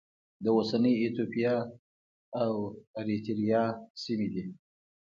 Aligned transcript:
د 0.43 0.45
اوسنۍ 0.55 0.93
ایتوپیا 0.99 1.53
او 2.41 2.51
اریتریا 2.99 3.63
سیمې 4.03 4.27
دي. 4.33 4.45